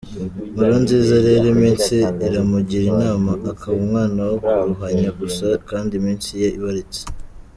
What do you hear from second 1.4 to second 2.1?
iminsi